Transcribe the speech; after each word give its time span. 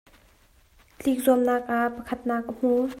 Tlik 0.99 1.17
zuamnak 1.25 1.63
ah 1.77 1.87
pakhatnak 1.95 2.45
a 2.51 2.53
hmu. 2.57 2.73